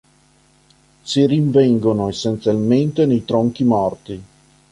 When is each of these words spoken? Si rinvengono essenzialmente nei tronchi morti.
Si 1.03 1.27
rinvengono 1.27 2.09
essenzialmente 2.09 3.05
nei 3.05 3.23
tronchi 3.23 3.63
morti. 3.63 4.23